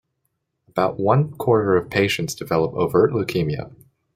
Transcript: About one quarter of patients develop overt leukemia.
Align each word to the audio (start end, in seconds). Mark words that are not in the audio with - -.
About 0.67 0.99
one 0.99 1.29
quarter 1.37 1.77
of 1.77 1.91
patients 1.91 2.33
develop 2.33 2.73
overt 2.73 3.11
leukemia. 3.11 3.71